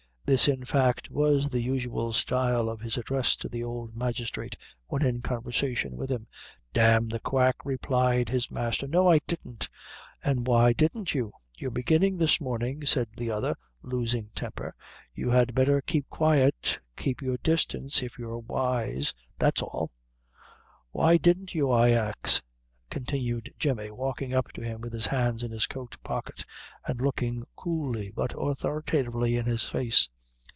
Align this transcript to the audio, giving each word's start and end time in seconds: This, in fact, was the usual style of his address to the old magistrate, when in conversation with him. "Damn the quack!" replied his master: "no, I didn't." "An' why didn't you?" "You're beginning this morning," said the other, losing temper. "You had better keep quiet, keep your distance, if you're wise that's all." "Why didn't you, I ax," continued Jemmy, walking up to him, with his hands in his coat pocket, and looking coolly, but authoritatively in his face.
This, 0.23 0.47
in 0.47 0.63
fact, 0.63 1.09
was 1.09 1.49
the 1.49 1.61
usual 1.61 2.13
style 2.13 2.69
of 2.69 2.79
his 2.79 2.95
address 2.97 3.35
to 3.35 3.49
the 3.49 3.65
old 3.65 3.97
magistrate, 3.97 4.55
when 4.87 5.05
in 5.05 5.21
conversation 5.21 5.97
with 5.97 6.09
him. 6.09 6.25
"Damn 6.71 7.09
the 7.09 7.19
quack!" 7.19 7.57
replied 7.65 8.29
his 8.29 8.49
master: 8.49 8.87
"no, 8.87 9.09
I 9.09 9.19
didn't." 9.27 9.67
"An' 10.23 10.45
why 10.45 10.71
didn't 10.71 11.13
you?" 11.13 11.33
"You're 11.57 11.69
beginning 11.69 12.15
this 12.15 12.39
morning," 12.39 12.85
said 12.85 13.09
the 13.17 13.29
other, 13.29 13.57
losing 13.81 14.29
temper. 14.33 14.73
"You 15.13 15.31
had 15.31 15.53
better 15.53 15.81
keep 15.81 16.07
quiet, 16.09 16.79
keep 16.95 17.21
your 17.21 17.35
distance, 17.35 18.01
if 18.01 18.17
you're 18.17 18.39
wise 18.39 19.13
that's 19.37 19.61
all." 19.61 19.91
"Why 20.91 21.17
didn't 21.17 21.53
you, 21.55 21.69
I 21.71 21.89
ax," 21.89 22.41
continued 22.89 23.53
Jemmy, 23.59 23.91
walking 23.91 24.33
up 24.33 24.53
to 24.53 24.61
him, 24.61 24.79
with 24.79 24.93
his 24.93 25.07
hands 25.07 25.43
in 25.43 25.51
his 25.51 25.67
coat 25.67 25.97
pocket, 26.05 26.45
and 26.87 27.01
looking 27.01 27.43
coolly, 27.57 28.13
but 28.15 28.33
authoritatively 28.37 29.35
in 29.35 29.45
his 29.45 29.65
face. 29.65 30.07